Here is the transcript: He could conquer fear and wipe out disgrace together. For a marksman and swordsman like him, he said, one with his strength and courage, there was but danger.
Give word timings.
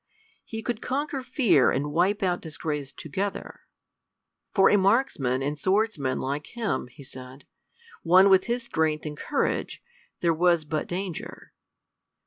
He 0.43 0.63
could 0.63 0.81
conquer 0.81 1.21
fear 1.21 1.69
and 1.69 1.91
wipe 1.91 2.23
out 2.23 2.41
disgrace 2.41 2.91
together. 2.91 3.59
For 4.51 4.67
a 4.71 4.75
marksman 4.75 5.43
and 5.43 5.59
swordsman 5.59 6.19
like 6.19 6.47
him, 6.57 6.87
he 6.87 7.03
said, 7.03 7.45
one 8.01 8.27
with 8.27 8.45
his 8.45 8.63
strength 8.63 9.05
and 9.05 9.15
courage, 9.15 9.83
there 10.21 10.33
was 10.33 10.65
but 10.65 10.87
danger. 10.87 11.53